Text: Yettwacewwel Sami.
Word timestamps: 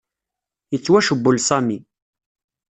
Yettwacewwel 0.71 1.37
Sami. 1.47 1.77